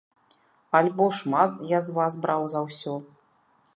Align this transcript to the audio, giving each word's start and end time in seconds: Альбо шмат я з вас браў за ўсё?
Альбо 0.79 1.05
шмат 1.19 1.51
я 1.73 1.79
з 1.89 1.95
вас 1.99 2.13
браў 2.25 2.41
за 2.55 2.59
ўсё? 2.69 2.93